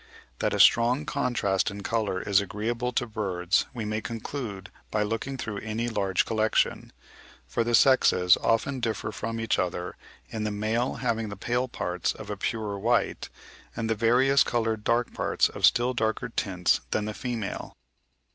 That 0.39 0.55
a 0.55 0.59
strong 0.59 1.05
contrast 1.05 1.69
in 1.69 1.83
colour 1.83 2.23
is 2.23 2.41
agreeable 2.41 2.91
to 2.93 3.05
birds, 3.05 3.67
we 3.71 3.85
may 3.85 4.01
conclude 4.01 4.71
by 4.89 5.03
looking 5.03 5.37
through 5.37 5.59
any 5.59 5.89
large 5.89 6.25
collection, 6.25 6.91
for 7.47 7.63
the 7.63 7.75
sexes 7.75 8.35
often 8.37 8.79
differ 8.79 9.11
from 9.11 9.39
each 9.39 9.59
other 9.59 9.95
in 10.31 10.43
the 10.43 10.49
male 10.49 10.95
having 10.95 11.29
the 11.29 11.37
pale 11.37 11.67
parts 11.67 12.13
of 12.13 12.31
a 12.31 12.35
purer 12.35 12.79
white, 12.79 13.29
and 13.75 13.91
the 13.91 13.93
variously 13.93 14.49
coloured 14.49 14.83
dark 14.83 15.13
parts 15.13 15.49
of 15.49 15.67
still 15.67 15.93
darker 15.93 16.29
tints 16.29 16.81
than 16.89 17.05
the 17.05 17.13
female. 17.13 17.75